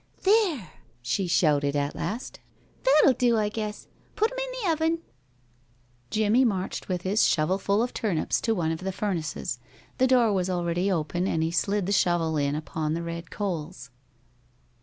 "There!" 0.23 0.71
she 1.03 1.27
shouted 1.27 1.75
at 1.75 1.95
last. 1.95 2.39
"That'll 2.81 3.13
do, 3.13 3.37
I 3.37 3.49
guess. 3.49 3.87
Put 4.15 4.31
'em 4.31 4.39
in 4.39 4.51
the 4.63 4.71
oven." 4.73 5.01
Jimmie 6.09 6.43
marched 6.43 6.89
with 6.89 7.03
his 7.03 7.27
shovelful 7.27 7.83
of 7.83 7.93
turnips 7.93 8.41
to 8.41 8.55
one 8.55 8.71
of 8.71 8.79
the 8.79 8.91
furnaces. 8.91 9.59
The 9.99 10.07
door 10.07 10.33
was 10.33 10.49
already 10.49 10.91
open, 10.91 11.27
and 11.27 11.43
he 11.43 11.51
slid 11.51 11.85
the 11.85 11.91
shovel 11.91 12.35
in 12.37 12.55
upon 12.55 12.95
the 12.95 13.03
red 13.03 13.29
coals. 13.29 13.91